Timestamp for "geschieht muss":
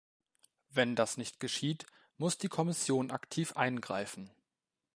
1.39-2.39